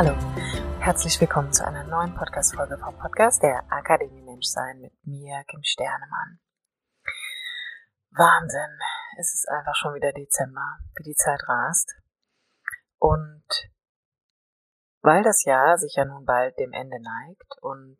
[0.00, 0.14] Hallo,
[0.78, 6.38] herzlich willkommen zu einer neuen Podcast-Folge vom Podcast der Akademie Menschsein mit mir, Kim Sternemann.
[8.12, 8.78] Wahnsinn,
[9.18, 11.96] es ist einfach schon wieder Dezember, wie die Zeit rast.
[12.98, 13.42] Und
[15.02, 17.98] weil das Jahr sich ja nun bald dem Ende neigt und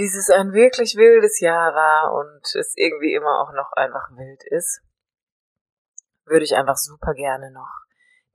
[0.00, 4.82] dieses ein wirklich wildes Jahr war und es irgendwie immer auch noch einfach wild ist,
[6.24, 7.85] würde ich einfach super gerne noch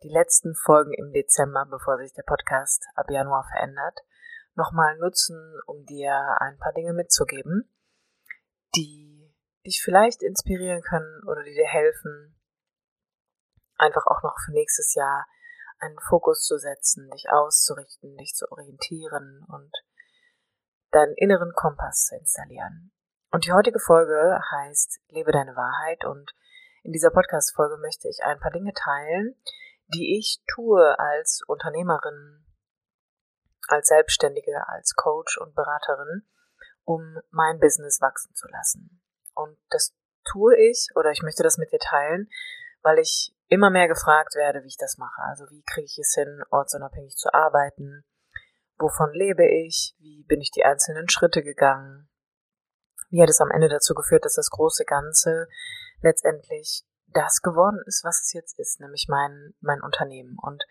[0.03, 3.99] die letzten Folgen im Dezember, bevor sich der Podcast ab Januar verändert,
[4.55, 7.69] nochmal nutzen, um dir ein paar Dinge mitzugeben,
[8.75, 9.33] die
[9.65, 12.35] dich vielleicht inspirieren können oder die dir helfen,
[13.77, 15.27] einfach auch noch für nächstes Jahr
[15.79, 19.71] einen Fokus zu setzen, dich auszurichten, dich zu orientieren und
[20.91, 22.91] deinen inneren Kompass zu installieren.
[23.31, 26.33] Und die heutige Folge heißt Lebe deine Wahrheit und
[26.83, 29.35] in dieser Podcast-Folge möchte ich ein paar Dinge teilen,
[29.93, 32.45] die ich tue als Unternehmerin,
[33.67, 36.27] als Selbstständige, als Coach und Beraterin,
[36.83, 39.01] um mein Business wachsen zu lassen.
[39.33, 42.29] Und das tue ich oder ich möchte das mit dir teilen,
[42.81, 45.21] weil ich immer mehr gefragt werde, wie ich das mache.
[45.23, 48.03] Also wie kriege ich es hin, ortsunabhängig zu arbeiten?
[48.77, 49.95] Wovon lebe ich?
[49.99, 52.09] Wie bin ich die einzelnen Schritte gegangen?
[53.09, 55.47] Wie hat es am Ende dazu geführt, dass das große Ganze
[56.01, 60.37] letztendlich das geworden ist, was es jetzt ist, nämlich mein, mein Unternehmen.
[60.41, 60.63] Und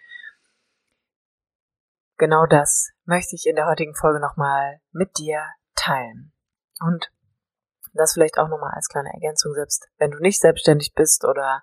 [2.17, 6.33] genau das möchte ich in der heutigen Folge nochmal mit dir teilen.
[6.81, 7.11] Und
[7.93, 11.63] das vielleicht auch nochmal als kleine Ergänzung, selbst wenn du nicht selbstständig bist oder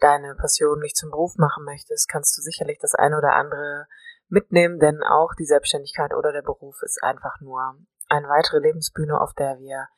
[0.00, 3.86] deine Passion nicht zum Beruf machen möchtest, kannst du sicherlich das eine oder andere
[4.28, 7.76] mitnehmen, denn auch die Selbstständigkeit oder der Beruf ist einfach nur
[8.08, 9.88] eine weitere Lebensbühne, auf der wir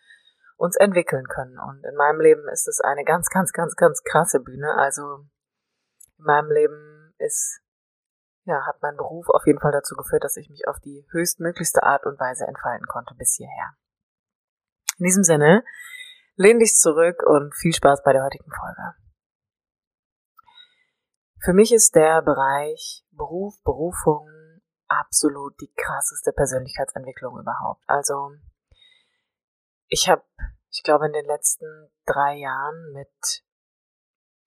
[0.57, 1.59] uns entwickeln können.
[1.59, 4.75] Und in meinem Leben ist es eine ganz, ganz, ganz, ganz krasse Bühne.
[4.77, 5.27] Also
[6.19, 7.61] in meinem Leben ist,
[8.45, 11.83] ja, hat mein Beruf auf jeden Fall dazu geführt, dass ich mich auf die höchstmöglichste
[11.83, 13.75] Art und Weise entfalten konnte bis hierher.
[14.99, 15.65] In diesem Sinne,
[16.37, 18.95] lehn dich zurück und viel Spaß bei der heutigen Folge.
[21.41, 24.31] Für mich ist der Bereich Beruf, Berufung
[24.89, 27.83] absolut die krasseste Persönlichkeitsentwicklung überhaupt.
[27.87, 28.33] Also
[29.95, 30.25] ich habe,
[30.71, 33.45] ich glaube, in den letzten drei Jahren mit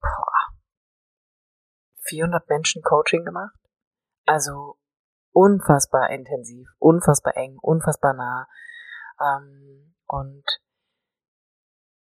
[0.01, 0.57] boah,
[2.03, 3.55] 400 Menschen Coaching gemacht.
[4.25, 4.77] Also
[5.31, 8.47] unfassbar intensiv, unfassbar eng, unfassbar nah.
[9.21, 10.43] Ähm, und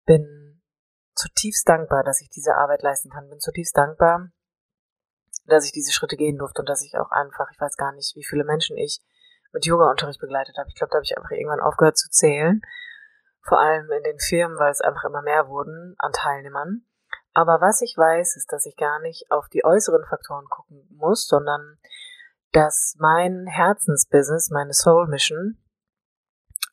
[0.05, 0.63] bin
[1.15, 3.31] zutiefst dankbar, dass ich diese Arbeit leisten kann.
[3.31, 4.29] Bin zutiefst dankbar,
[5.47, 8.15] dass ich diese Schritte gehen durfte und dass ich auch einfach, ich weiß gar nicht,
[8.15, 9.01] wie viele Menschen ich
[9.53, 10.69] mit Yoga-Unterricht begleitet habe.
[10.69, 12.61] Ich glaube, da habe ich einfach irgendwann aufgehört zu zählen
[13.43, 16.85] vor allem in den Firmen, weil es einfach immer mehr wurden an Teilnehmern.
[17.35, 21.27] Aber was ich weiß, ist, dass ich gar nicht auf die äußeren Faktoren gucken muss,
[21.27, 21.79] sondern
[22.53, 25.59] dass mein Herzensbusiness, meine Soul Mission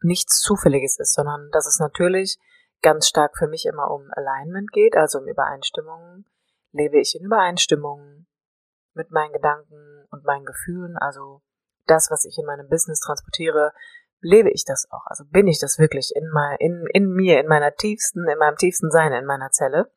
[0.01, 2.37] nichts Zufälliges ist, sondern dass es natürlich
[2.81, 6.25] ganz stark für mich immer um Alignment geht, also um Übereinstimmung.
[6.71, 8.27] Lebe ich in Übereinstimmung
[8.93, 11.41] mit meinen Gedanken und meinen Gefühlen, also
[11.87, 13.73] das, was ich in meinem Business transportiere,
[14.21, 15.05] lebe ich das auch?
[15.05, 18.57] Also bin ich das wirklich in, mein, in, in mir, in meiner tiefsten, in meinem
[18.57, 19.91] tiefsten Sein, in meiner Zelle?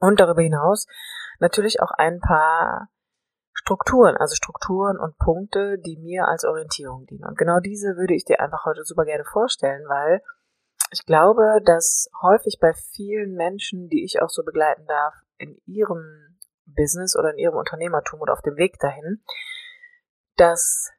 [0.00, 0.86] Und darüber hinaus
[1.38, 2.88] natürlich auch ein paar
[3.52, 7.24] Strukturen, also Strukturen und Punkte, die mir als Orientierung dienen.
[7.24, 10.20] Und genau diese würde ich dir einfach heute super gerne vorstellen, weil
[10.90, 16.38] ich glaube, dass häufig bei vielen Menschen, die ich auch so begleiten darf, in ihrem
[16.66, 19.22] Business oder in ihrem Unternehmertum oder auf dem Weg dahin,
[20.36, 20.90] dass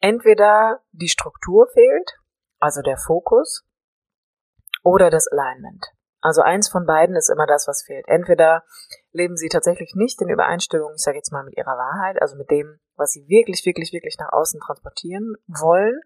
[0.00, 2.18] entweder die Struktur fehlt,
[2.60, 3.64] also der Fokus,
[4.82, 5.86] oder das Alignment.
[6.20, 8.06] Also eins von beiden ist immer das, was fehlt.
[8.08, 8.64] Entweder
[9.12, 12.50] leben sie tatsächlich nicht in Übereinstimmung, ich sage jetzt mal mit ihrer Wahrheit, also mit
[12.50, 16.00] dem, was sie wirklich, wirklich, wirklich nach außen transportieren wollen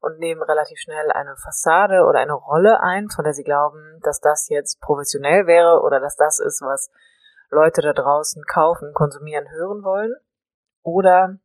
[0.00, 4.20] und nehmen relativ schnell eine Fassade oder eine Rolle ein, von der sie glauben, dass
[4.20, 6.90] das jetzt professionell wäre oder dass das ist, was
[7.50, 10.14] Leute da draußen kaufen, konsumieren, hören wollen.
[10.82, 11.38] Oder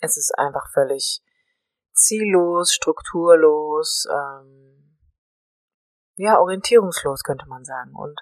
[0.00, 1.22] es ist einfach völlig
[1.92, 4.98] ziellos, strukturlos, ähm,
[6.16, 7.94] ja, orientierungslos könnte man sagen.
[7.94, 8.20] Und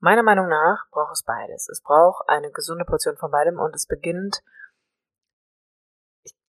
[0.00, 1.68] Meiner Meinung nach braucht es beides.
[1.68, 4.42] Es braucht eine gesunde Portion von beidem und es beginnt,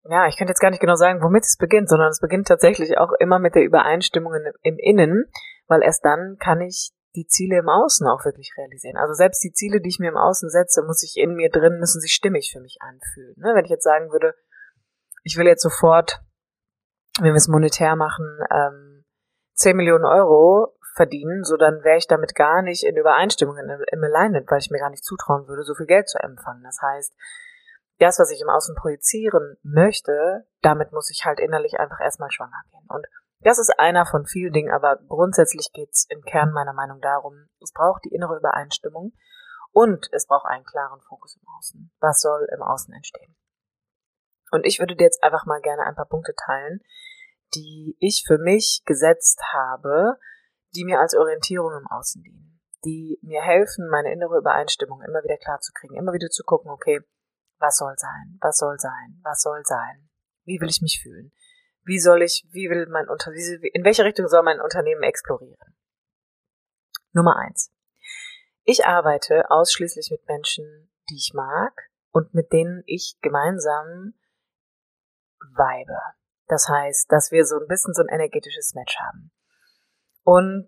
[0.04, 2.98] ja, ich könnte jetzt gar nicht genau sagen, womit es beginnt, sondern es beginnt tatsächlich
[2.98, 5.26] auch immer mit der Übereinstimmung im Innen,
[5.68, 8.96] weil erst dann kann ich die Ziele im Außen auch wirklich realisieren.
[8.96, 11.80] Also selbst die Ziele, die ich mir im Außen setze, muss ich in mir drin,
[11.80, 13.34] müssen sich stimmig für mich anfühlen.
[13.38, 13.54] Ne?
[13.56, 14.36] Wenn ich jetzt sagen würde,
[15.24, 16.22] ich will jetzt sofort,
[17.20, 19.06] wenn wir es monetär machen, ähm,
[19.56, 24.04] 10 Millionen Euro verdienen, so dann wäre ich damit gar nicht in Übereinstimmung im, im
[24.04, 26.64] Alignment, weil ich mir gar nicht zutrauen würde, so viel Geld zu empfangen.
[26.64, 27.14] Das heißt,
[28.00, 32.62] das, was ich im Außen projizieren möchte, damit muss ich halt innerlich einfach erstmal schwanger
[32.70, 32.86] gehen.
[32.90, 33.08] Und
[33.40, 37.72] das ist einer von vielen Dingen, aber grundsätzlich geht's im Kern meiner Meinung darum, es
[37.72, 39.14] braucht die innere Übereinstimmung
[39.72, 41.92] und es braucht einen klaren Fokus im Außen.
[42.00, 43.36] Was soll im Außen entstehen?
[44.52, 46.80] Und ich würde dir jetzt einfach mal gerne ein paar Punkte teilen,
[47.54, 50.18] die ich für mich gesetzt habe,
[50.76, 55.38] die mir als Orientierung im Außen dienen, die mir helfen, meine innere Übereinstimmung immer wieder
[55.38, 57.02] klar zu kriegen, immer wieder zu gucken, okay,
[57.60, 60.10] was soll sein, was soll sein, was soll sein,
[60.44, 61.32] wie will ich mich fühlen,
[61.88, 65.76] wie soll ich, wie will mein Unternehmen, in welche Richtung soll mein Unternehmen explorieren?
[67.14, 67.72] Nummer eins.
[68.64, 74.14] Ich arbeite ausschließlich mit Menschen, die ich mag und mit denen ich gemeinsam
[75.56, 75.98] weibe.
[76.48, 79.32] Das heißt, dass wir so ein bisschen so ein energetisches Match haben.
[80.24, 80.68] Und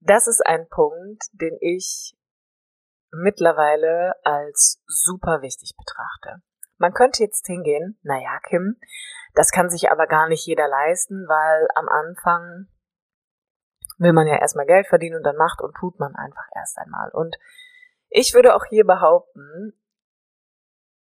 [0.00, 2.16] das ist ein Punkt, den ich
[3.10, 6.42] mittlerweile als super wichtig betrachte.
[6.78, 8.78] Man könnte jetzt hingehen, naja, Kim,
[9.34, 12.68] das kann sich aber gar nicht jeder leisten, weil am Anfang
[13.98, 17.10] will man ja erstmal Geld verdienen und dann macht und tut man einfach erst einmal.
[17.12, 17.36] Und
[18.08, 19.72] ich würde auch hier behaupten,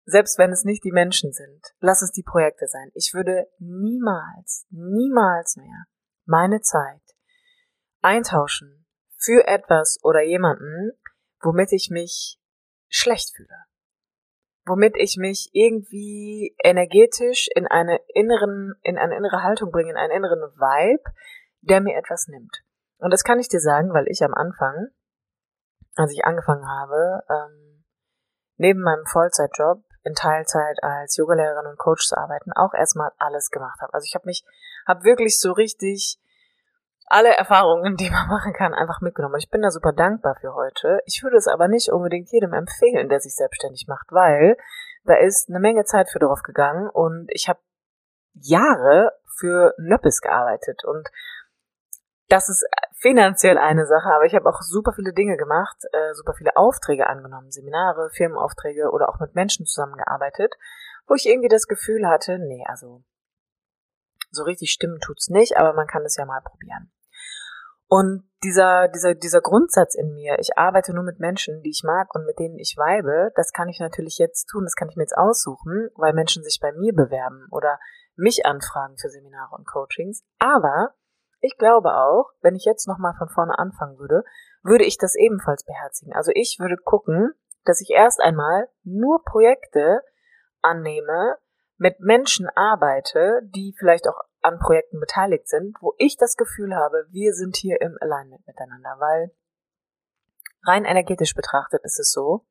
[0.06, 2.92] selbst wenn es nicht die Menschen sind, lass es die Projekte sein.
[2.94, 5.86] Ich würde niemals, niemals mehr
[6.26, 7.02] meine Zeit
[8.02, 8.86] eintauschen
[9.18, 10.92] für etwas oder jemanden,
[11.42, 12.40] womit ich mich
[12.88, 13.66] schlecht fühle
[14.66, 20.12] womit ich mich irgendwie energetisch in eine inneren, in eine innere Haltung bringe, in einen
[20.12, 21.04] inneren Vibe,
[21.62, 22.64] der mir etwas nimmt.
[22.98, 24.88] Und das kann ich dir sagen, weil ich am Anfang,
[25.96, 27.84] als ich angefangen habe, ähm,
[28.58, 33.82] neben meinem Vollzeitjob in Teilzeit als Yogalehrerin und Coach zu arbeiten, auch erstmal alles gemacht
[33.82, 33.94] habe.
[33.94, 34.44] Also ich habe mich,
[34.88, 36.20] habe wirklich so richtig
[37.06, 39.36] alle Erfahrungen, die man machen kann, einfach mitgenommen.
[39.36, 41.00] Und ich bin da super dankbar für heute.
[41.06, 44.58] Ich würde es aber nicht unbedingt jedem empfehlen, der sich selbstständig macht, weil
[45.04, 47.60] da ist eine Menge Zeit für drauf gegangen und ich habe
[48.34, 51.08] Jahre für Nöppis gearbeitet und
[52.28, 52.66] das ist
[52.96, 57.08] finanziell eine Sache, aber ich habe auch super viele Dinge gemacht, äh, super viele Aufträge
[57.08, 60.56] angenommen, Seminare, Firmenaufträge oder auch mit Menschen zusammengearbeitet,
[61.06, 63.04] wo ich irgendwie das Gefühl hatte, nee, also
[64.32, 66.92] so richtig stimmen tut's nicht, aber man kann es ja mal probieren.
[67.88, 72.14] Und dieser, dieser, dieser Grundsatz in mir, ich arbeite nur mit Menschen, die ich mag
[72.14, 75.04] und mit denen ich weibe, das kann ich natürlich jetzt tun, das kann ich mir
[75.04, 77.80] jetzt aussuchen, weil Menschen sich bei mir bewerben oder
[78.16, 80.24] mich anfragen für Seminare und Coachings.
[80.40, 80.94] Aber
[81.42, 84.24] ich glaube auch, wenn ich jetzt nochmal von vorne anfangen würde,
[84.64, 86.14] würde ich das ebenfalls beherzigen.
[86.14, 87.34] Also ich würde gucken,
[87.66, 90.02] dass ich erst einmal nur Projekte
[90.62, 91.38] annehme,
[91.78, 97.06] mit Menschen arbeite, die vielleicht auch an Projekten beteiligt sind, wo ich das Gefühl habe,
[97.10, 99.32] wir sind hier im Alignment miteinander, weil
[100.64, 102.46] rein energetisch betrachtet ist es so,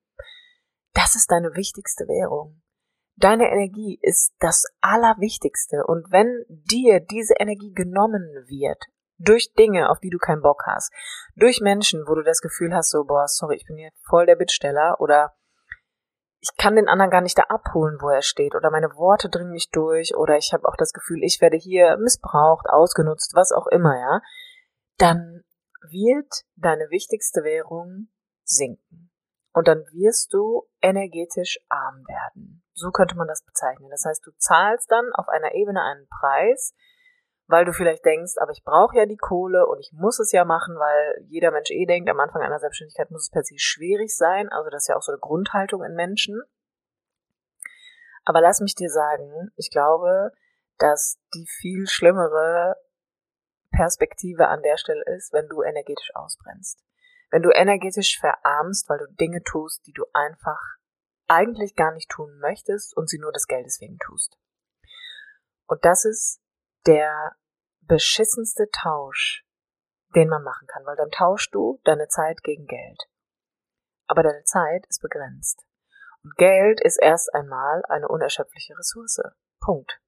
[0.92, 2.62] das ist deine wichtigste Währung.
[3.16, 5.84] Deine Energie ist das Allerwichtigste.
[5.86, 8.84] Und wenn dir diese Energie genommen wird,
[9.18, 10.92] durch Dinge, auf die du keinen Bock hast,
[11.36, 14.36] durch Menschen, wo du das Gefühl hast, so, boah, sorry, ich bin hier voll der
[14.36, 15.36] Bittsteller oder
[16.44, 19.52] ich kann den anderen gar nicht da abholen, wo er steht, oder meine Worte dringen
[19.52, 23.66] mich durch, oder ich habe auch das Gefühl, ich werde hier missbraucht, ausgenutzt, was auch
[23.68, 24.20] immer, ja,
[24.98, 25.42] dann
[25.80, 28.08] wird deine wichtigste Währung
[28.44, 29.10] sinken.
[29.54, 32.62] Und dann wirst du energetisch arm werden.
[32.74, 33.88] So könnte man das bezeichnen.
[33.88, 36.74] Das heißt, du zahlst dann auf einer Ebene einen Preis,
[37.46, 40.44] weil du vielleicht denkst, aber ich brauche ja die Kohle und ich muss es ja
[40.44, 44.16] machen, weil jeder Mensch eh denkt, am Anfang einer Selbstständigkeit muss es per se schwierig
[44.16, 44.48] sein.
[44.50, 46.42] Also das ist ja auch so eine Grundhaltung in Menschen.
[48.24, 50.32] Aber lass mich dir sagen, ich glaube,
[50.78, 52.76] dass die viel schlimmere
[53.70, 56.82] Perspektive an der Stelle ist, wenn du energetisch ausbrennst.
[57.30, 60.60] Wenn du energetisch verarmst, weil du Dinge tust, die du einfach
[61.26, 64.38] eigentlich gar nicht tun möchtest und sie nur des Geldes wegen tust.
[65.66, 66.40] Und das ist
[66.86, 67.36] der
[67.82, 69.44] beschissenste Tausch,
[70.14, 73.02] den man machen kann, weil dann tauschst du deine Zeit gegen Geld.
[74.06, 75.64] Aber deine Zeit ist begrenzt.
[76.22, 79.20] Und Geld ist erst einmal eine unerschöpfliche Ressource.
[79.60, 80.00] Punkt.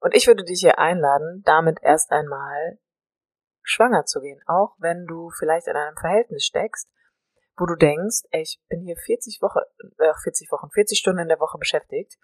[0.00, 2.78] Und ich würde dich hier einladen, damit erst einmal
[3.62, 6.88] schwanger zu gehen, auch wenn du vielleicht in einem Verhältnis steckst,
[7.56, 9.58] wo du denkst, ey, ich bin hier 40 Wochen,
[9.98, 12.16] äh, 40 Wochen, 40 Stunden in der Woche beschäftigt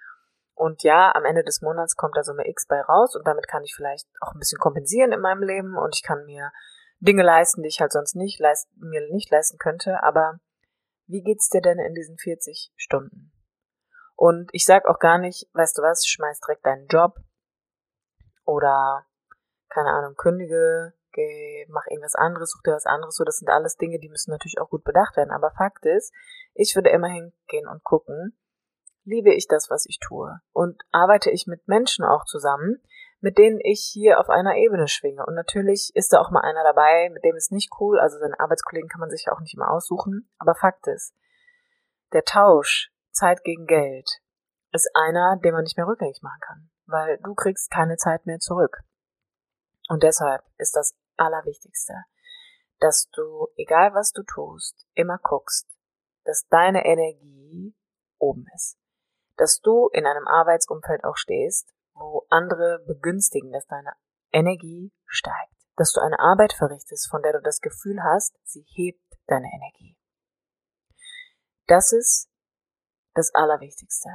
[0.54, 3.64] und ja, am Ende des Monats kommt da Summe X bei raus und damit kann
[3.64, 6.52] ich vielleicht auch ein bisschen kompensieren in meinem Leben und ich kann mir
[7.00, 10.38] Dinge leisten, die ich halt sonst nicht leist, mir nicht leisten könnte, aber
[11.06, 13.32] wie geht's dir denn in diesen 40 Stunden?
[14.16, 17.16] Und ich sag auch gar nicht, weißt du was, schmeiß direkt deinen Job
[18.44, 19.04] oder
[19.68, 23.76] keine Ahnung, kündige, geh, mach irgendwas anderes, such dir was anderes, so das sind alles
[23.76, 26.12] Dinge, die müssen natürlich auch gut bedacht werden, aber Fakt ist,
[26.54, 28.38] ich würde immer hingehen und gucken,
[29.04, 32.82] liebe ich das, was ich tue und arbeite ich mit Menschen auch zusammen,
[33.20, 35.24] mit denen ich hier auf einer Ebene schwinge.
[35.24, 37.98] Und natürlich ist da auch mal einer dabei, mit dem ist nicht cool.
[37.98, 40.28] Also seine Arbeitskollegen kann man sich ja auch nicht immer aussuchen.
[40.38, 41.14] Aber Fakt ist,
[42.12, 44.20] der Tausch Zeit gegen Geld
[44.72, 48.40] ist einer, den man nicht mehr rückgängig machen kann, weil du kriegst keine Zeit mehr
[48.40, 48.80] zurück.
[49.88, 51.94] Und deshalb ist das Allerwichtigste,
[52.80, 55.68] dass du, egal was du tust, immer guckst,
[56.24, 57.74] dass deine Energie
[58.18, 58.78] oben ist.
[59.36, 63.92] Dass du in einem Arbeitsumfeld auch stehst, wo andere begünstigen, dass deine
[64.32, 65.54] Energie steigt.
[65.76, 69.96] Dass du eine Arbeit verrichtest, von der du das Gefühl hast, sie hebt deine Energie.
[71.66, 72.28] Das ist
[73.14, 74.10] das Allerwichtigste,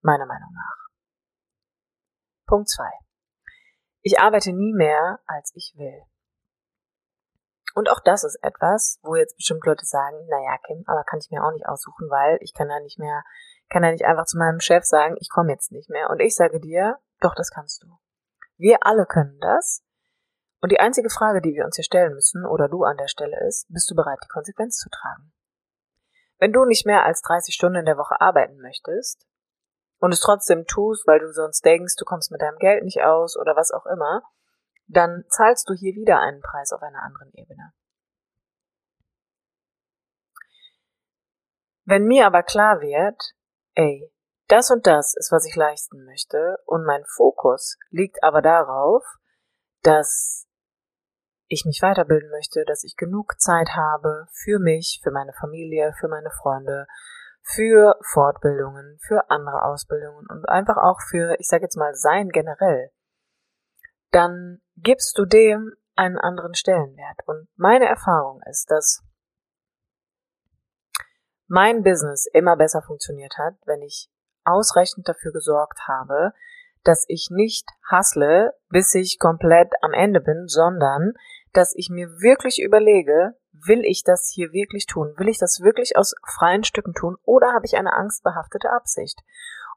[0.00, 0.88] meiner Meinung nach.
[2.46, 2.90] Punkt zwei:
[4.00, 6.02] Ich arbeite nie mehr, als ich will.
[7.74, 11.30] Und auch das ist etwas, wo jetzt bestimmt Leute sagen, naja, Kim, aber kann ich
[11.30, 13.22] mir auch nicht aussuchen, weil ich kann ja nicht mehr,
[13.68, 16.10] kann ja nicht einfach zu meinem Chef sagen, ich komme jetzt nicht mehr.
[16.10, 17.98] Und ich sage dir, doch, das kannst du.
[18.56, 19.82] Wir alle können das.
[20.60, 23.38] Und die einzige Frage, die wir uns hier stellen müssen, oder du an der Stelle
[23.46, 25.32] ist, bist du bereit, die Konsequenz zu tragen?
[26.38, 29.26] Wenn du nicht mehr als 30 Stunden in der Woche arbeiten möchtest
[29.98, 33.36] und es trotzdem tust, weil du sonst denkst, du kommst mit deinem Geld nicht aus
[33.36, 34.22] oder was auch immer,
[34.86, 37.72] dann zahlst du hier wieder einen Preis auf einer anderen Ebene.
[41.84, 43.34] Wenn mir aber klar wird,
[43.78, 44.12] ey,
[44.48, 49.04] das und das ist, was ich leisten möchte und mein Fokus liegt aber darauf,
[49.82, 50.46] dass
[51.46, 56.08] ich mich weiterbilden möchte, dass ich genug Zeit habe für mich, für meine Familie, für
[56.08, 56.86] meine Freunde,
[57.42, 62.90] für Fortbildungen, für andere Ausbildungen und einfach auch für, ich sage jetzt mal, sein generell,
[64.10, 67.20] dann gibst du dem einen anderen Stellenwert.
[67.26, 69.02] Und meine Erfahrung ist, dass
[71.48, 74.08] mein Business immer besser funktioniert hat, wenn ich
[74.44, 76.32] ausreichend dafür gesorgt habe,
[76.84, 81.14] dass ich nicht hassle, bis ich komplett am Ende bin, sondern
[81.52, 85.14] dass ich mir wirklich überlege, will ich das hier wirklich tun?
[85.16, 87.16] Will ich das wirklich aus freien Stücken tun?
[87.24, 89.18] Oder habe ich eine angstbehaftete Absicht?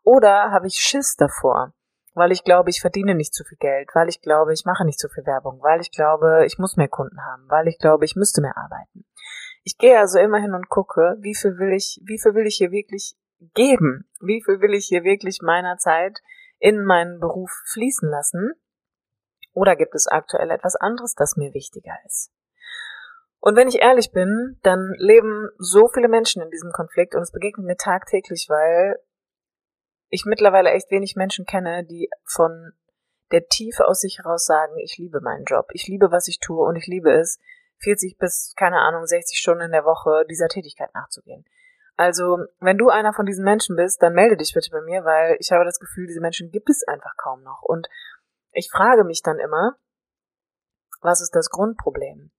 [0.04, 1.74] Oder habe ich Schiss davor?
[2.14, 5.00] Weil ich glaube, ich verdiene nicht zu viel Geld, weil ich glaube, ich mache nicht
[5.00, 8.16] zu viel Werbung, weil ich glaube, ich muss mehr Kunden haben, weil ich glaube, ich
[8.16, 9.06] müsste mehr arbeiten.
[9.64, 12.58] Ich gehe also immer hin und gucke, wie viel will ich, wie viel will ich
[12.58, 13.16] hier wirklich
[13.54, 14.10] geben?
[14.20, 16.20] Wie viel will ich hier wirklich meiner Zeit
[16.60, 18.54] in meinen Beruf fließen lassen?
[19.54, 22.32] Oder gibt es aktuell etwas anderes, das mir wichtiger ist?
[23.40, 27.32] Und wenn ich ehrlich bin, dann leben so viele Menschen in diesem Konflikt und es
[27.32, 29.00] begegnet mir tagtäglich, weil
[30.10, 32.74] ich mittlerweile echt wenig Menschen kenne, die von
[33.32, 36.64] der Tiefe aus sich heraus sagen, ich liebe meinen Job, ich liebe, was ich tue
[36.64, 37.40] und ich liebe es,
[37.82, 41.46] 40 bis, keine Ahnung, 60 Stunden in der Woche dieser Tätigkeit nachzugehen.
[41.98, 45.38] Also, wenn du einer von diesen Menschen bist, dann melde dich bitte bei mir, weil
[45.40, 47.62] ich habe das Gefühl, diese Menschen gibt es einfach kaum noch.
[47.62, 47.88] Und
[48.52, 49.76] ich frage mich dann immer,
[51.02, 52.32] was ist das Grundproblem?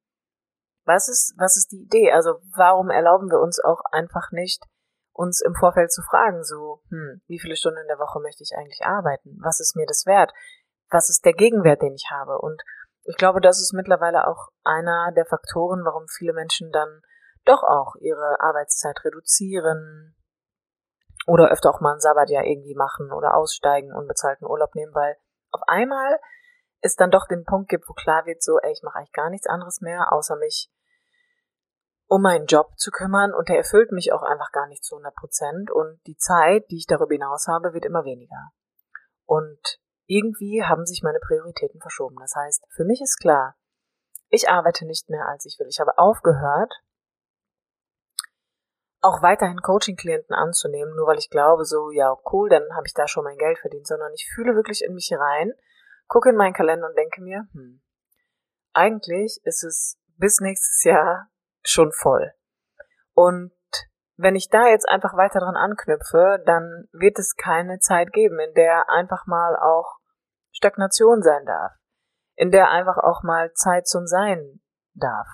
[0.85, 2.13] Was ist, was ist die Idee?
[2.13, 4.65] Also warum erlauben wir uns auch einfach nicht,
[5.13, 8.57] uns im Vorfeld zu fragen, so, hm, wie viele Stunden in der Woche möchte ich
[8.57, 9.39] eigentlich arbeiten?
[9.43, 10.33] Was ist mir das wert?
[10.91, 12.39] Was ist der Gegenwert, den ich habe?
[12.39, 12.63] Und
[13.05, 17.03] ich glaube, das ist mittlerweile auch einer der Faktoren, warum viele Menschen dann
[17.45, 20.15] doch auch ihre Arbeitszeit reduzieren
[21.27, 25.17] oder öfter auch mal ein Sabbatjahr irgendwie machen oder aussteigen und bezahlten Urlaub nehmen, weil
[25.51, 26.19] auf einmal
[26.81, 29.31] es dann doch den Punkt gibt, wo klar wird, so, ey, ich mache eigentlich gar
[29.31, 30.71] nichts anderes mehr, außer mich
[32.07, 35.15] um meinen Job zu kümmern und der erfüllt mich auch einfach gar nicht zu 100
[35.15, 38.51] Prozent und die Zeit, die ich darüber hinaus habe, wird immer weniger.
[39.25, 39.79] Und
[40.13, 42.17] irgendwie haben sich meine Prioritäten verschoben.
[42.21, 43.57] Das heißt, für mich ist klar,
[44.29, 45.69] ich arbeite nicht mehr, als ich will.
[45.69, 46.73] Ich habe aufgehört,
[49.01, 53.09] auch weiterhin Coaching-Klienten anzunehmen, nur weil ich glaube, so, ja, cool, dann habe ich da
[53.09, 55.53] schon mein Geld verdient, sondern ich fühle wirklich in mich rein,
[56.07, 57.83] gucke in meinen Kalender und denke mir, hm,
[58.75, 61.29] eigentlich ist es bis nächstes Jahr
[61.65, 62.33] schon voll.
[63.15, 63.53] Und
[64.17, 68.55] wenn ich da jetzt einfach weiter dran anknüpfe, dann wird es keine Zeit geben, in
[68.55, 70.02] der einfach mal auch
[70.53, 71.73] Stagnation sein darf,
[72.37, 74.61] in der einfach auch mal Zeit zum Sein
[74.95, 75.27] darf.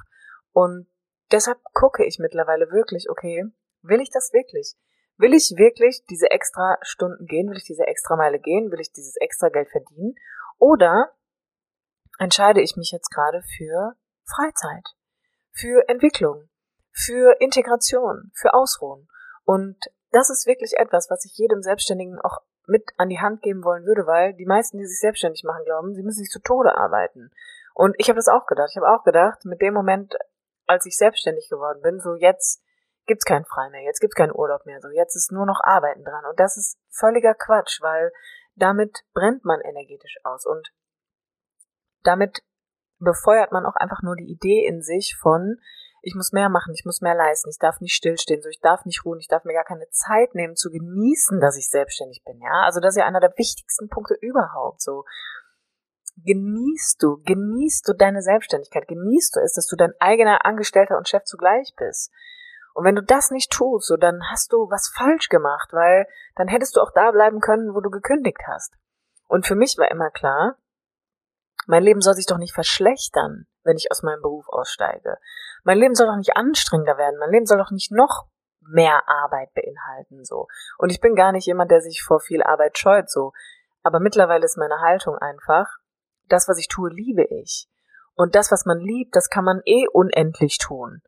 [0.53, 0.89] Und
[1.31, 3.45] deshalb gucke ich mittlerweile wirklich, okay,
[3.83, 4.77] will ich das wirklich?
[5.17, 7.51] Will ich wirklich diese extra Stunden gehen?
[7.51, 8.71] Will ich diese extra Meile gehen?
[8.71, 10.15] Will ich dieses extra Geld verdienen?
[10.59, 11.13] Oder
[12.19, 13.95] entscheide ich mich jetzt gerade für
[14.25, 14.87] Freizeit,
[15.51, 16.49] für Entwicklung,
[16.93, 19.09] für Integration, für Ausruhen?
[19.45, 19.77] Und
[20.13, 23.85] das ist wirklich etwas, was ich jedem Selbstständigen auch mit an die Hand geben wollen
[23.85, 27.31] würde, weil die meisten, die sich selbstständig machen, glauben, sie müssen sich zu Tode arbeiten.
[27.75, 28.69] Und ich habe das auch gedacht.
[28.71, 30.15] Ich habe auch gedacht, mit dem Moment,
[30.67, 32.63] als ich selbstständig geworden bin, so jetzt
[33.07, 36.05] gibt's keinen Frei mehr, jetzt gibt's keinen Urlaub mehr, so jetzt ist nur noch Arbeiten
[36.05, 36.25] dran.
[36.29, 38.13] Und das ist völliger Quatsch, weil
[38.55, 40.69] damit brennt man energetisch aus und
[42.03, 42.43] damit
[42.99, 45.57] befeuert man auch einfach nur die Idee in sich von,
[46.03, 48.85] ich muss mehr machen, ich muss mehr leisten, ich darf nicht stillstehen, so ich darf
[48.85, 52.41] nicht ruhen, ich darf mir gar keine Zeit nehmen zu genießen, dass ich selbstständig bin,
[52.41, 52.63] ja.
[52.65, 55.05] Also das ist ja einer der wichtigsten Punkte überhaupt, so.
[56.25, 61.09] Genießt du, genießt du deine Selbstständigkeit, genießt du es, dass du dein eigener Angestellter und
[61.09, 62.11] Chef zugleich bist.
[62.75, 66.47] Und wenn du das nicht tust, so dann hast du was falsch gemacht, weil dann
[66.47, 68.73] hättest du auch da bleiben können, wo du gekündigt hast.
[69.27, 70.57] Und für mich war immer klar,
[71.67, 75.19] mein Leben soll sich doch nicht verschlechtern, wenn ich aus meinem Beruf aussteige.
[75.65, 77.19] Mein Leben soll doch nicht anstrengender werden.
[77.19, 78.27] Mein Leben soll doch nicht noch
[78.61, 80.47] mehr Arbeit beinhalten, so.
[80.79, 83.33] Und ich bin gar nicht jemand, der sich vor viel Arbeit scheut, so.
[83.83, 85.67] Aber mittlerweile ist meine Haltung einfach,
[86.29, 87.69] das, was ich tue, liebe ich.
[88.15, 91.03] Und das, was man liebt, das kann man eh unendlich tun.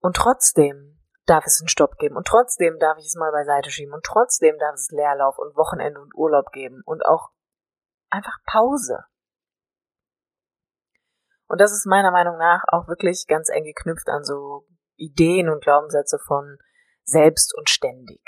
[0.00, 2.16] Und trotzdem darf es einen Stopp geben.
[2.16, 3.92] Und trotzdem darf ich es mal beiseite schieben.
[3.92, 6.82] Und trotzdem darf es Leerlauf und Wochenende und Urlaub geben.
[6.84, 7.30] Und auch
[8.10, 9.04] einfach Pause.
[11.48, 15.62] Und das ist meiner Meinung nach auch wirklich ganz eng geknüpft an so Ideen und
[15.62, 16.58] Glaubenssätze von
[17.04, 18.20] selbst und ständig.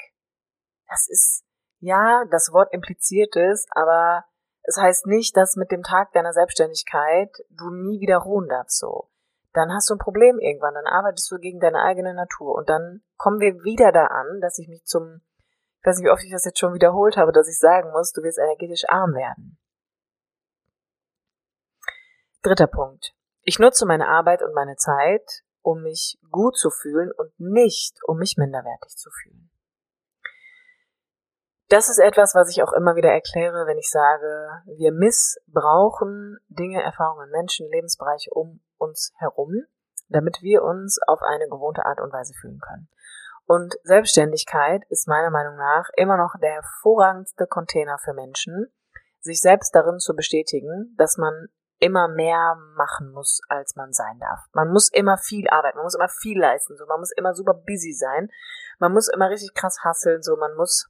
[0.89, 1.45] Das ist,
[1.79, 4.25] ja, das Wort impliziert es, aber
[4.63, 9.11] es heißt nicht, dass mit dem Tag deiner Selbstständigkeit du nie wieder ruhen darfst so.
[9.53, 13.03] Dann hast du ein Problem irgendwann, dann arbeitest du gegen deine eigene Natur und dann
[13.17, 15.21] kommen wir wieder da an, dass ich mich zum,
[15.81, 18.13] ich weiß nicht, wie oft ich das jetzt schon wiederholt habe, dass ich sagen muss,
[18.13, 19.59] du wirst energetisch arm werden.
[22.43, 23.13] Dritter Punkt.
[23.43, 28.17] Ich nutze meine Arbeit und meine Zeit, um mich gut zu fühlen und nicht, um
[28.17, 29.51] mich minderwertig zu fühlen.
[31.69, 36.83] Das ist etwas, was ich auch immer wieder erkläre, wenn ich sage, wir missbrauchen Dinge,
[36.83, 39.67] Erfahrungen, Menschen, Lebensbereiche um uns herum,
[40.09, 42.89] damit wir uns auf eine gewohnte Art und Weise fühlen können.
[43.45, 48.73] Und Selbstständigkeit ist meiner Meinung nach immer noch der hervorragendste Container für Menschen,
[49.21, 51.49] sich selbst darin zu bestätigen, dass man
[51.81, 54.41] immer mehr machen muss, als man sein darf.
[54.53, 57.55] Man muss immer viel arbeiten, man muss immer viel leisten, so man muss immer super
[57.55, 58.31] busy sein,
[58.79, 60.89] man muss immer richtig krass hasseln, so man muss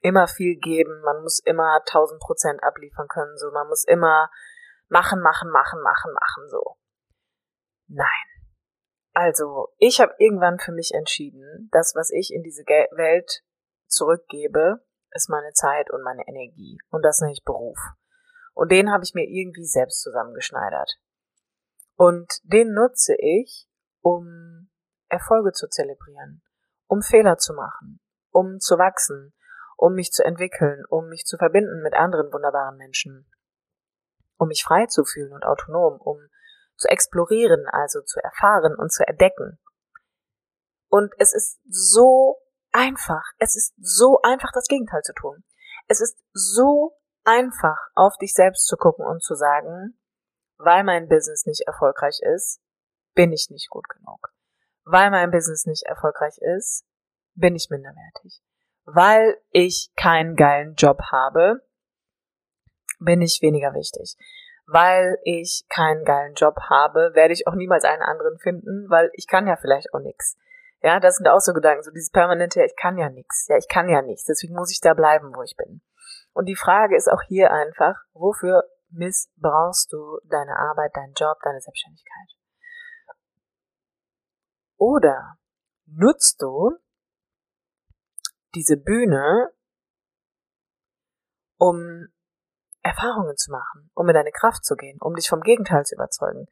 [0.00, 4.30] immer viel geben, man muss immer 1000 Prozent abliefern können, so man muss immer
[4.88, 6.76] machen, machen, machen, machen, machen, so.
[7.88, 8.06] Nein.
[9.14, 13.42] Also, ich habe irgendwann für mich entschieden, das, was ich in diese Welt
[13.86, 16.78] zurückgebe, ist meine Zeit und meine Energie.
[16.90, 17.78] Und das nenne ich Beruf.
[18.58, 20.98] Und den habe ich mir irgendwie selbst zusammengeschneidert.
[21.94, 23.68] Und den nutze ich,
[24.00, 24.68] um
[25.08, 26.42] Erfolge zu zelebrieren,
[26.88, 28.00] um Fehler zu machen,
[28.32, 29.32] um zu wachsen,
[29.76, 33.30] um mich zu entwickeln, um mich zu verbinden mit anderen wunderbaren Menschen,
[34.38, 36.18] um mich frei zu fühlen und autonom, um
[36.76, 39.60] zu explorieren, also zu erfahren und zu entdecken.
[40.88, 42.38] Und es ist so
[42.72, 45.44] einfach, es ist so einfach, das Gegenteil zu tun.
[45.86, 46.97] Es ist so
[47.28, 49.98] einfach auf dich selbst zu gucken und zu sagen,
[50.56, 52.60] weil mein Business nicht erfolgreich ist,
[53.14, 54.32] bin ich nicht gut genug.
[54.84, 56.84] Weil mein Business nicht erfolgreich ist,
[57.34, 58.40] bin ich minderwertig.
[58.84, 61.62] Weil ich keinen geilen Job habe,
[62.98, 64.16] bin ich weniger wichtig.
[64.66, 69.26] Weil ich keinen geilen Job habe, werde ich auch niemals einen anderen finden, weil ich
[69.26, 70.36] kann ja vielleicht auch nichts.
[70.80, 73.56] Ja, das sind auch so Gedanken, so dieses permanente, ja, ich kann ja nichts, ja,
[73.56, 75.82] ich kann ja nichts, deswegen muss ich da bleiben, wo ich bin.
[76.38, 81.60] Und die Frage ist auch hier einfach, wofür missbrauchst du deine Arbeit, deinen Job, deine
[81.60, 82.28] Selbstständigkeit?
[84.76, 85.36] Oder
[85.86, 86.78] nutzt du
[88.54, 89.50] diese Bühne,
[91.56, 92.06] um
[92.82, 96.46] Erfahrungen zu machen, um in deine Kraft zu gehen, um dich vom Gegenteil zu überzeugen,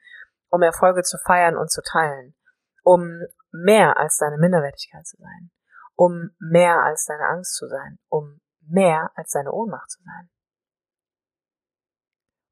[0.49, 2.35] um Erfolge zu feiern und zu teilen,
[2.83, 3.21] um
[3.53, 5.53] mehr als deine Minderwertigkeit zu sein,
[5.95, 10.31] um mehr als deine Angst zu sein, um mehr als seine Ohnmacht zu sein?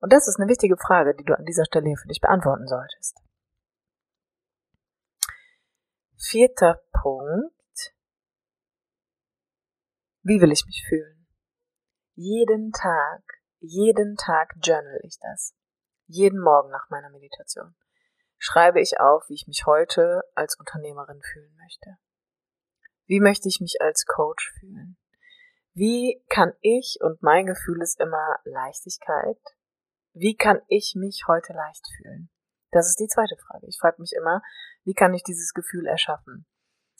[0.01, 2.67] Und das ist eine wichtige Frage, die du an dieser Stelle hier für dich beantworten
[2.67, 3.21] solltest.
[6.17, 7.95] Vierter Punkt.
[10.23, 11.27] Wie will ich mich fühlen?
[12.15, 13.23] Jeden Tag,
[13.61, 15.55] jeden Tag journal ich das.
[16.07, 17.75] jeden Morgen nach meiner Meditation,
[18.39, 21.97] schreibe ich auf, wie ich mich heute als Unternehmerin fühlen möchte.
[23.07, 24.97] Wie möchte ich mich als Coach fühlen?
[25.75, 29.39] Wie kann ich, und mein Gefühl ist immer Leichtigkeit,
[30.13, 32.31] wie kann ich mich heute leicht fühlen?
[32.71, 33.67] Das ist die zweite Frage.
[33.67, 34.41] Ich frage mich immer,
[34.85, 36.47] wie kann ich dieses Gefühl erschaffen?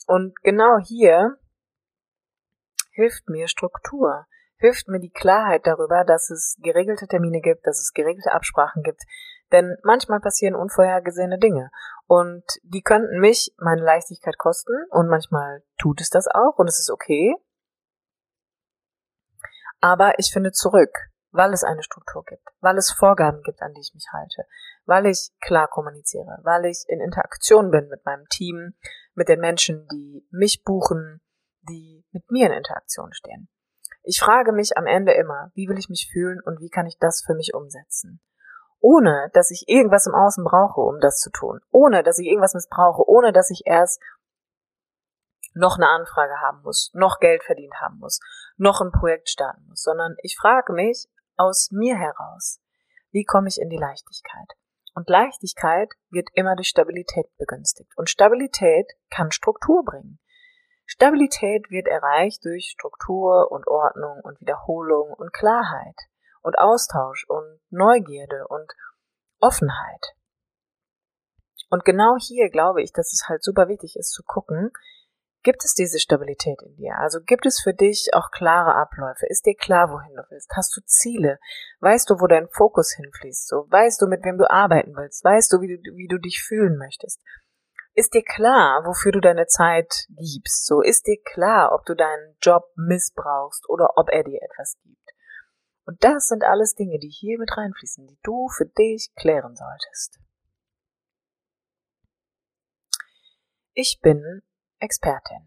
[0.07, 1.37] Und genau hier
[2.91, 4.25] hilft mir Struktur,
[4.57, 9.03] hilft mir die Klarheit darüber, dass es geregelte Termine gibt, dass es geregelte Absprachen gibt.
[9.51, 11.71] Denn manchmal passieren unvorhergesehene Dinge
[12.07, 16.79] und die könnten mich meine Leichtigkeit kosten und manchmal tut es das auch und es
[16.79, 17.35] ist okay.
[19.85, 20.97] Aber ich finde zurück,
[21.29, 24.47] weil es eine Struktur gibt, weil es Vorgaben gibt, an die ich mich halte,
[24.85, 28.73] weil ich klar kommuniziere, weil ich in Interaktion bin mit meinem Team,
[29.13, 31.21] mit den Menschen, die mich buchen,
[31.69, 33.47] die mit mir in Interaktion stehen.
[34.01, 36.97] Ich frage mich am Ende immer, wie will ich mich fühlen und wie kann ich
[36.97, 38.21] das für mich umsetzen?
[38.79, 41.59] Ohne, dass ich irgendwas im Außen brauche, um das zu tun.
[41.69, 43.07] Ohne, dass ich irgendwas missbrauche.
[43.07, 44.01] Ohne, dass ich erst
[45.55, 48.19] noch eine Anfrage haben muss, noch Geld verdient haben muss,
[48.57, 52.59] noch ein Projekt starten muss, sondern ich frage mich aus mir heraus,
[53.11, 54.51] wie komme ich in die Leichtigkeit?
[54.93, 57.91] Und Leichtigkeit wird immer durch Stabilität begünstigt.
[57.97, 60.19] Und Stabilität kann Struktur bringen.
[60.85, 65.99] Stabilität wird erreicht durch Struktur und Ordnung und Wiederholung und Klarheit
[66.41, 68.71] und Austausch und Neugierde und
[69.39, 70.15] Offenheit.
[71.69, 74.71] Und genau hier glaube ich, dass es halt super wichtig ist zu gucken,
[75.45, 76.97] Gibt es diese Stabilität in dir?
[76.97, 79.27] Also gibt es für dich auch klare Abläufe?
[79.27, 80.49] Ist dir klar, wohin du willst?
[80.55, 81.37] Hast du Ziele?
[81.81, 83.47] Weißt du, wo dein Fokus hinfließt?
[83.47, 85.23] So, weißt du, mit wem du arbeiten willst?
[85.23, 87.21] Weißt du, wie du, wie du dich fühlen möchtest?
[87.93, 90.65] Ist dir klar, wofür du deine Zeit gibst?
[90.65, 95.11] So, ist dir klar, ob du deinen Job missbrauchst oder ob er dir etwas gibt?
[95.85, 100.17] Und das sind alles Dinge, die hier mit reinfließen, die du für dich klären solltest.
[103.75, 104.41] Ich bin
[104.85, 105.41] Expertin.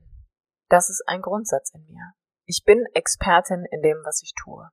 [0.68, 2.12] Das ist ein Grundsatz in mir.
[2.44, 4.68] Ich bin Expertin in dem, was ich tue.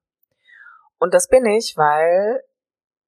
[0.97, 2.43] Und das bin ich, weil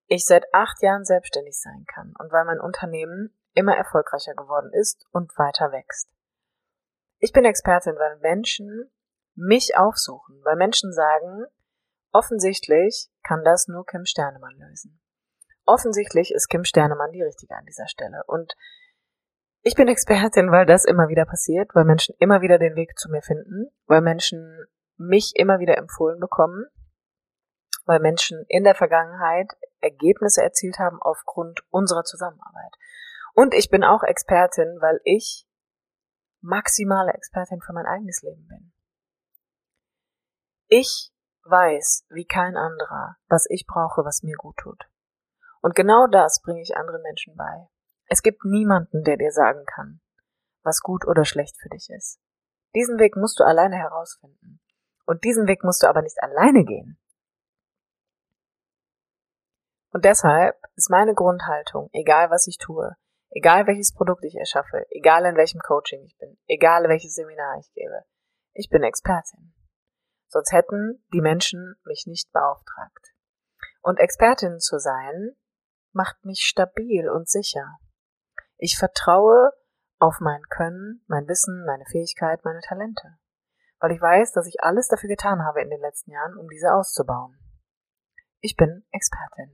[0.06, 5.06] ich seit acht Jahren selbstständig sein kann und weil mein Unternehmen immer erfolgreicher geworden ist
[5.12, 6.10] und weiter wächst.
[7.18, 8.92] Ich bin Expertin, weil Menschen
[9.34, 11.46] mich aufsuchen, weil Menschen sagen,
[12.12, 15.02] offensichtlich kann das nur Kim Sternemann lösen.
[15.66, 18.24] Offensichtlich ist Kim Sternemann die Richtige an dieser Stelle.
[18.28, 18.54] Und
[19.68, 23.10] ich bin Expertin, weil das immer wieder passiert, weil Menschen immer wieder den Weg zu
[23.12, 26.68] mir finden, weil Menschen mich immer wieder empfohlen bekommen,
[27.86, 29.52] weil Menschen in der Vergangenheit
[29.82, 32.76] Ergebnisse erzielt haben aufgrund unserer Zusammenarbeit.
[33.34, 35.46] Und ich bin auch Expertin, weil ich
[36.40, 38.72] maximale Expertin für mein eigenes Leben bin.
[40.68, 41.12] Ich
[41.44, 44.90] weiß, wie kein anderer, was ich brauche, was mir gut tut.
[45.60, 47.68] Und genau das bringe ich anderen Menschen bei.
[48.08, 50.02] Es gibt niemanden, der dir sagen kann,
[50.64, 52.20] was gut oder schlecht für dich ist.
[52.76, 54.60] Diesen Weg musst du alleine herausfinden.
[55.06, 57.00] Und diesen Weg musst du aber nicht alleine gehen.
[59.92, 62.96] Und deshalb ist meine Grundhaltung, egal was ich tue,
[63.30, 67.72] egal welches Produkt ich erschaffe, egal in welchem Coaching ich bin, egal welches Seminar ich
[67.74, 68.04] gebe,
[68.54, 69.54] ich bin Expertin.
[70.28, 73.14] Sonst hätten die Menschen mich nicht beauftragt.
[73.82, 75.36] Und Expertin zu sein,
[75.94, 77.80] macht mich stabil und sicher.
[78.58, 79.52] Ich vertraue
[80.00, 83.18] auf mein Können, mein Wissen, meine Fähigkeit, meine Talente.
[83.80, 86.74] Weil ich weiß, dass ich alles dafür getan habe in den letzten Jahren, um diese
[86.74, 87.38] auszubauen.
[88.40, 89.52] Ich bin Expertin.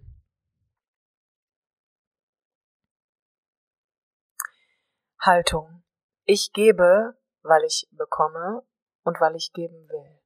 [5.19, 5.83] Haltung.
[6.25, 8.65] Ich gebe, weil ich bekomme
[9.03, 10.21] und weil ich geben will.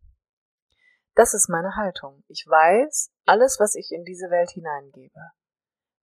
[1.15, 2.23] Das ist meine Haltung.
[2.27, 5.31] Ich weiß, alles, was ich in diese Welt hineingebe,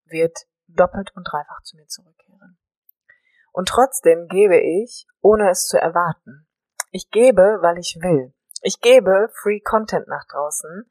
[0.07, 2.59] wird doppelt und dreifach zu mir zurückkehren.
[3.55, 6.49] Und trotzdem gebe ich, ohne es zu erwarten.
[6.90, 8.35] Ich gebe, weil ich will.
[8.62, 10.90] Ich gebe Free Content nach draußen,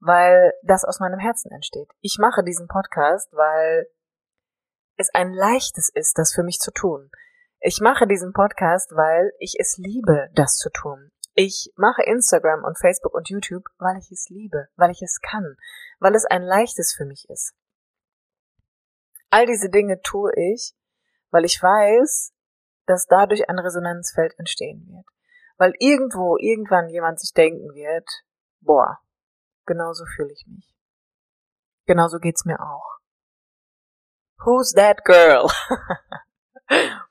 [0.00, 1.90] weil das aus meinem Herzen entsteht.
[2.00, 3.88] Ich mache diesen Podcast, weil
[4.96, 7.10] es ein leichtes ist, das für mich zu tun.
[7.60, 11.10] Ich mache diesen Podcast, weil ich es liebe, das zu tun.
[11.34, 15.56] Ich mache Instagram und Facebook und YouTube, weil ich es liebe, weil ich es kann,
[15.98, 17.52] weil es ein leichtes für mich ist.
[19.28, 20.72] All diese Dinge tue ich,
[21.30, 22.32] weil ich weiß,
[22.86, 25.06] dass dadurch ein Resonanzfeld entstehen wird.
[25.58, 28.08] Weil irgendwo, irgendwann jemand sich denken wird,
[28.60, 28.98] boah,
[29.66, 30.74] genauso fühle ich mich.
[31.86, 32.98] Genauso geht's mir auch.
[34.44, 35.48] Who's that girl?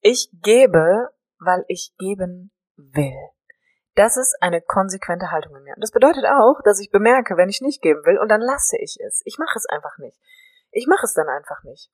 [0.00, 3.28] ich gebe, weil ich geben will.
[3.96, 5.74] Das ist eine konsequente Haltung in mir.
[5.74, 8.76] Und das bedeutet auch, dass ich bemerke, wenn ich nicht geben will, und dann lasse
[8.78, 9.22] ich es.
[9.24, 10.18] Ich mache es einfach nicht.
[10.70, 11.90] Ich mache es dann einfach nicht.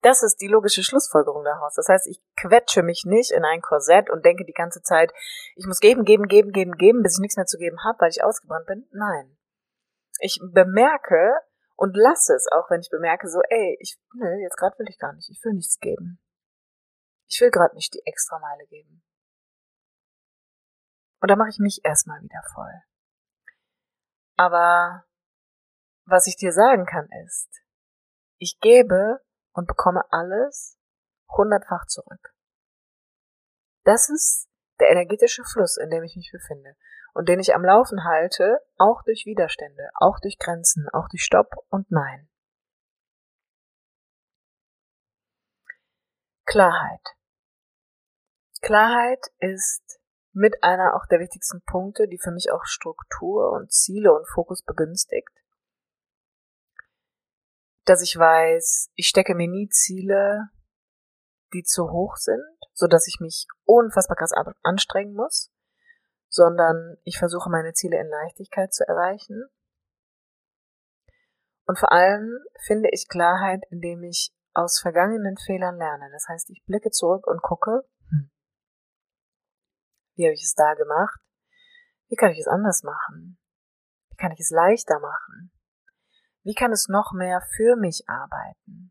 [0.00, 1.74] Das ist die logische Schlussfolgerung daraus.
[1.74, 5.12] Das heißt, ich quetsche mich nicht in ein Korsett und denke die ganze Zeit,
[5.56, 8.10] ich muss geben, geben, geben, geben, geben, bis ich nichts mehr zu geben habe, weil
[8.10, 8.86] ich ausgebrannt bin.
[8.92, 9.36] Nein.
[10.20, 11.32] Ich bemerke
[11.76, 14.98] und lasse es auch, wenn ich bemerke, so, ey, ich, nö, jetzt gerade will ich
[14.98, 16.20] gar nicht, ich will nichts geben.
[17.28, 19.02] Ich will gerade nicht die extra Meile geben.
[21.20, 22.82] Und da mache ich mich erstmal wieder voll.
[24.36, 25.04] Aber
[26.04, 27.48] was ich dir sagen kann ist,
[28.38, 29.20] ich gebe
[29.58, 30.78] und bekomme alles
[31.28, 32.32] hundertfach zurück.
[33.82, 36.76] Das ist der energetische Fluss, in dem ich mich befinde
[37.12, 41.56] und den ich am Laufen halte, auch durch Widerstände, auch durch Grenzen, auch durch Stopp
[41.70, 42.28] und Nein.
[46.46, 47.02] Klarheit.
[48.62, 50.00] Klarheit ist
[50.32, 54.62] mit einer auch der wichtigsten Punkte, die für mich auch Struktur und Ziele und Fokus
[54.62, 55.37] begünstigt
[57.88, 60.50] dass ich weiß, ich stecke mir nie Ziele,
[61.54, 65.50] die zu hoch sind, so dass ich mich unfassbar krass anstrengen muss,
[66.28, 69.48] sondern ich versuche meine Ziele in Leichtigkeit zu erreichen.
[71.66, 76.10] Und vor allem finde ich Klarheit, indem ich aus vergangenen Fehlern lerne.
[76.12, 78.30] Das heißt, ich blicke zurück und gucke, hm,
[80.16, 81.20] wie habe ich es da gemacht?
[82.08, 83.38] Wie kann ich es anders machen?
[84.10, 85.52] Wie kann ich es leichter machen?
[86.48, 88.90] Wie kann es noch mehr für mich arbeiten?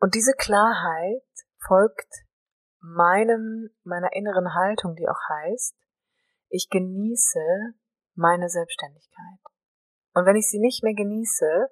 [0.00, 2.10] Und diese Klarheit folgt
[2.80, 5.76] meinem, meiner inneren Haltung, die auch heißt,
[6.48, 7.74] ich genieße
[8.14, 9.40] meine Selbstständigkeit.
[10.14, 11.68] Und wenn ich sie nicht mehr genieße,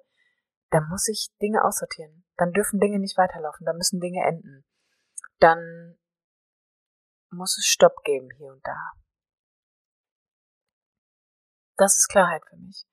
[0.69, 2.23] dann muss ich Dinge aussortieren.
[2.37, 4.63] Dann dürfen Dinge nicht weiterlaufen, dann müssen Dinge enden.
[5.39, 5.97] Dann
[7.31, 8.91] muss es Stopp geben hier und da.
[11.77, 12.85] Das ist Klarheit für mich.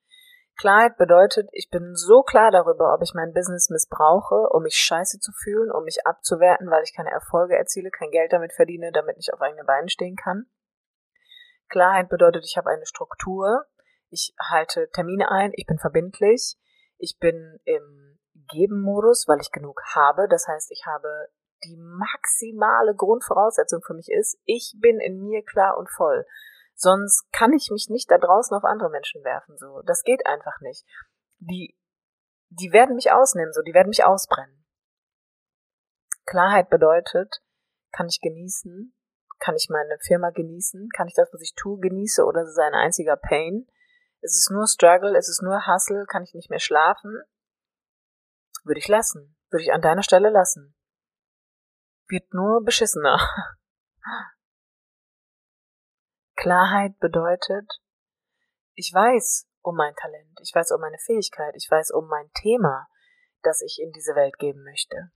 [0.59, 5.21] Klarheit bedeutet, ich bin so klar darüber, ob ich mein Business missbrauche, um mich scheiße
[5.21, 9.17] zu fühlen, um mich abzuwerten, weil ich keine Erfolge erziele, kein Geld damit verdiene, damit
[9.19, 10.47] ich auf eigenen Beinen stehen kann.
[11.69, 13.67] Klarheit bedeutet, ich habe eine Struktur,
[14.11, 16.57] ich halte Termine ein, ich bin verbindlich,
[16.97, 18.19] ich bin im
[18.51, 20.27] Geben-Modus, weil ich genug habe.
[20.29, 21.29] Das heißt, ich habe
[21.65, 26.25] die maximale Grundvoraussetzung für mich ist, ich bin in mir klar und voll.
[26.81, 29.83] Sonst kann ich mich nicht da draußen auf andere Menschen werfen, so.
[29.85, 30.87] Das geht einfach nicht.
[31.39, 31.77] Die,
[32.51, 33.63] die werden mich ausnehmen, so.
[33.63, 34.65] Die werden mich ausbrennen.
[36.25, 37.43] Klarheit bedeutet,
[37.91, 38.95] kann ich genießen?
[39.41, 40.89] Kann ich meine Firma genießen?
[40.95, 43.67] Kann ich das, was ich tue, genieße oder ist es ein einziger Pain?
[44.21, 45.19] Ist es nur Struggle?
[45.19, 46.07] Ist es nur Hustle?
[46.07, 47.21] Kann ich nicht mehr schlafen?
[48.63, 49.37] Würde ich lassen.
[49.51, 50.77] Würde ich an deiner Stelle lassen.
[52.07, 53.19] Wird nur beschissener.
[56.39, 57.69] Klarheit bedeutet,
[58.75, 62.87] ich weiß um mein Talent, ich weiß um meine Fähigkeit, ich weiß um mein Thema,
[63.43, 65.11] das ich in diese Welt geben möchte.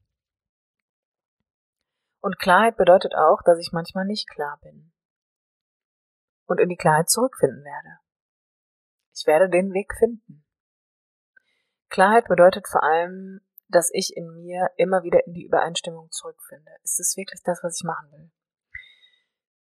[2.20, 4.92] Und Klarheit bedeutet auch, dass ich manchmal nicht klar bin
[6.46, 8.00] und in die Klarheit zurückfinden werde.
[9.14, 10.44] Ich werde den Weg finden.
[11.88, 16.72] Klarheit bedeutet vor allem, dass ich in mir immer wieder in die Übereinstimmung zurückfinde.
[16.82, 18.32] Ist es wirklich das, was ich machen will?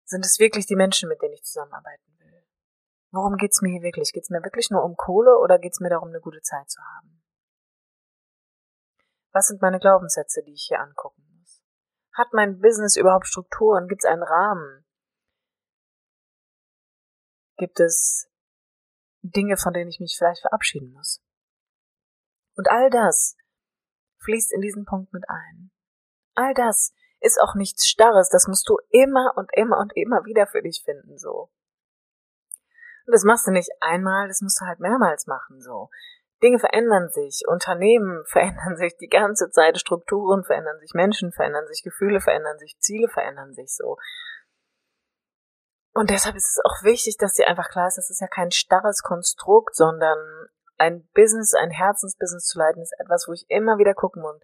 [0.06, 2.46] Sind es wirklich die Menschen, mit denen ich zusammenarbeiten will?
[3.12, 4.12] Worum geht's mir hier wirklich?
[4.12, 7.24] Geht's mir wirklich nur um Kohle oder geht's mir darum, eine gute Zeit zu haben?
[9.32, 11.64] Was sind meine Glaubenssätze, die ich hier angucken muss?
[12.14, 13.88] Hat mein Business überhaupt Strukturen?
[13.88, 14.86] Gibt es einen Rahmen?
[17.58, 18.30] Gibt es
[19.22, 21.22] Dinge, von denen ich mich vielleicht verabschieden muss?
[22.56, 23.36] Und all das
[24.24, 25.72] fließt in diesen Punkt mit ein.
[26.36, 28.30] All das ist auch nichts Starres.
[28.30, 31.50] Das musst du immer und immer und immer wieder für dich finden, so.
[33.06, 35.90] Und das machst du nicht einmal, das musst du halt mehrmals machen, so.
[36.42, 41.82] Dinge verändern sich, Unternehmen verändern sich die ganze Zeit, Strukturen verändern sich, Menschen verändern sich,
[41.84, 43.98] Gefühle verändern sich, Ziele verändern sich so.
[45.94, 48.52] Und deshalb ist es auch wichtig, dass dir einfach klar ist, das ist ja kein
[48.52, 50.18] starres Konstrukt, sondern
[50.78, 54.42] ein Business, ein Herzensbusiness zu leiten, ist etwas, wo ich immer wieder gucken muss,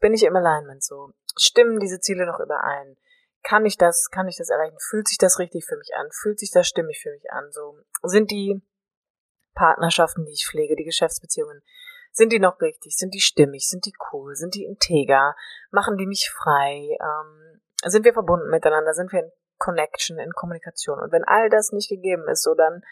[0.00, 1.12] bin ich im Alignment so?
[1.36, 2.96] Stimmen diese Ziele noch überein?
[3.42, 4.76] Kann ich das, kann ich das erreichen?
[4.78, 6.08] Fühlt sich das richtig für mich an?
[6.10, 7.50] Fühlt sich das stimmig für mich an?
[7.52, 8.60] So, sind die
[9.54, 11.62] Partnerschaften, die ich pflege, die Geschäftsbeziehungen,
[12.12, 12.96] sind die noch richtig?
[12.96, 13.68] Sind die stimmig?
[13.68, 14.34] Sind die cool?
[14.34, 15.36] Sind die integer?
[15.70, 16.96] Machen die mich frei?
[17.00, 18.92] Ähm, sind wir verbunden miteinander?
[18.94, 20.98] Sind wir in Connection, in Kommunikation?
[20.98, 22.82] Und wenn all das nicht gegeben ist, so dann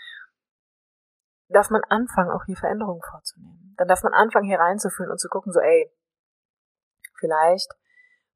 [1.48, 3.74] darf man anfangen, auch hier Veränderungen vorzunehmen.
[3.76, 5.90] Dann darf man anfangen, hier reinzufühlen und zu gucken, so, ey,
[7.18, 7.70] vielleicht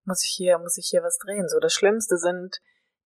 [0.05, 1.49] muss ich hier, muss ich hier was drehen.
[1.49, 2.59] So, das Schlimmste sind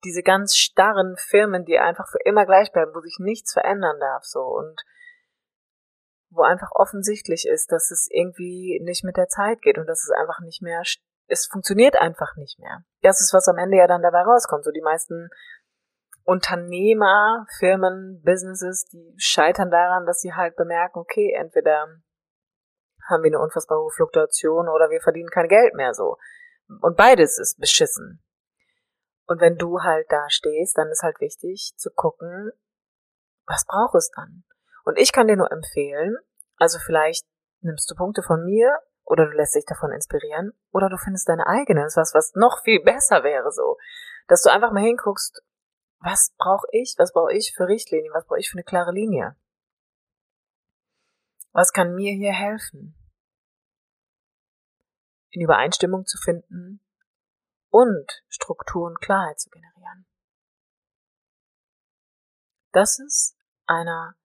[0.05, 4.25] diese ganz starren Firmen, die einfach für immer gleich bleiben, wo sich nichts verändern darf,
[4.25, 4.41] so.
[4.41, 4.81] Und
[6.31, 10.11] wo einfach offensichtlich ist, dass es irgendwie nicht mit der Zeit geht und dass es
[10.11, 10.83] einfach nicht mehr,
[11.29, 12.85] es funktioniert einfach nicht mehr.
[13.03, 14.65] Das ist, was am Ende ja dann dabei rauskommt.
[14.65, 15.31] So die meisten
[16.25, 21.87] Unternehmer, Firmen, Businesses, die scheitern daran, dass sie halt bemerken, okay, entweder
[23.09, 26.17] haben wir eine unfassbar hohe Fluktuation oder wir verdienen kein Geld mehr so.
[26.81, 28.23] Und beides ist beschissen.
[29.27, 32.53] Und wenn du halt da stehst, dann ist halt wichtig zu gucken,
[33.47, 34.45] was braucht es dann?
[34.85, 36.17] Und ich kann dir nur empfehlen,
[36.57, 37.27] also vielleicht
[37.61, 41.47] nimmst du Punkte von mir oder du lässt dich davon inspirieren oder du findest deine
[41.47, 43.79] eigene, das ist was, was noch viel besser wäre so,
[44.29, 45.43] dass du einfach mal hinguckst,
[46.01, 49.37] was brauche ich, was brauche ich für Richtlinien, was brauche ich für eine klare Linie?
[51.55, 52.97] Was kann mir hier helfen?
[55.31, 56.85] In Übereinstimmung zu finden
[57.71, 60.07] und Struktur und Klarheit zu generieren.
[62.73, 63.37] Das ist
[63.67, 64.17] einer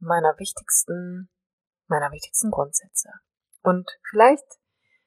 [0.00, 1.30] meiner wichtigsten,
[1.86, 3.08] meiner wichtigsten Grundsätze.
[3.62, 4.60] Und vielleicht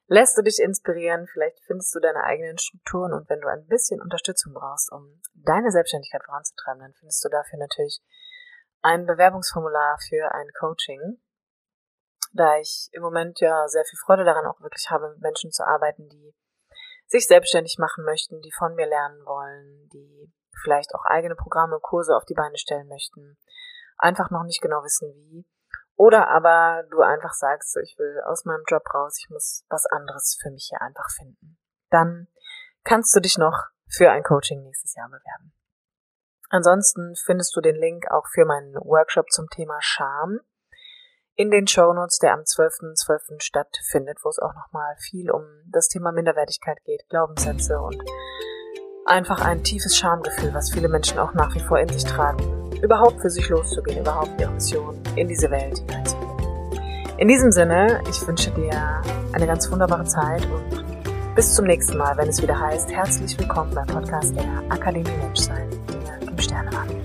[0.08, 4.02] lässt du dich inspirieren, vielleicht findest du deine eigenen Strukturen und wenn du ein bisschen
[4.02, 8.02] Unterstützung brauchst, um deine Selbstständigkeit voranzutreiben, dann findest du dafür natürlich
[8.86, 11.20] ein Bewerbungsformular für ein Coaching,
[12.34, 15.66] da ich im Moment ja sehr viel Freude daran auch wirklich habe, mit Menschen zu
[15.66, 16.36] arbeiten, die
[17.08, 22.16] sich selbstständig machen möchten, die von mir lernen wollen, die vielleicht auch eigene Programme, Kurse
[22.16, 23.40] auf die Beine stellen möchten,
[23.98, 25.48] einfach noch nicht genau wissen wie.
[25.96, 29.88] Oder aber du einfach sagst, so, ich will aus meinem Job raus, ich muss was
[29.88, 31.58] anderes für mich hier einfach finden.
[31.90, 32.28] Dann
[32.84, 35.54] kannst du dich noch für ein Coaching nächstes Jahr bewerben.
[36.56, 40.40] Ansonsten findest du den Link auch für meinen Workshop zum Thema Scham
[41.36, 42.96] in den Shownotes, der am 12.12.
[43.06, 43.42] .12.
[43.42, 48.02] stattfindet, wo es auch nochmal viel um das Thema Minderwertigkeit geht, Glaubenssätze und
[49.06, 53.20] einfach ein tiefes Schamgefühl, was viele Menschen auch nach wie vor in sich tragen, überhaupt
[53.20, 57.18] für sich loszugehen, überhaupt ihre Mission in diese Welt hineinzugehen.
[57.18, 59.02] In diesem Sinne, ich wünsche dir
[59.34, 63.76] eine ganz wunderbare Zeit und bis zum nächsten Mal, wenn es wieder heißt, herzlich willkommen
[63.76, 65.70] beim Podcast der Akademie Menschsein,
[66.56, 67.05] der Kim Sterne an.